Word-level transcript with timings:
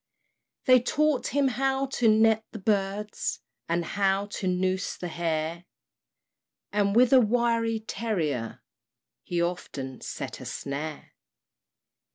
They 0.65 0.79
taught 0.81 1.27
him 1.27 1.47
how 1.49 1.85
to 1.85 2.07
net 2.07 2.43
the 2.53 2.57
birds, 2.57 3.39
And 3.69 3.85
how 3.85 4.25
to 4.31 4.47
noose 4.47 4.97
the 4.97 5.09
hare; 5.09 5.65
And 6.71 6.95
with 6.95 7.13
a 7.13 7.21
wiry 7.21 7.81
terrier, 7.81 8.63
He 9.21 9.39
often 9.43 10.01
set 10.01 10.39
a 10.41 10.45
snare. 10.45 11.11